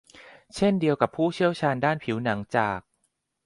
[0.55, 2.79] เช่นเดียวกับผู้เชี่ยวชาญด้านผิวหนังจาก